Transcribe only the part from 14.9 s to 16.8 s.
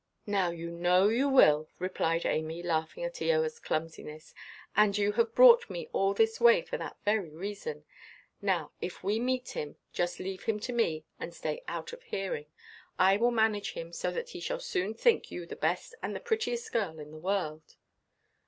think you the best and the prettiest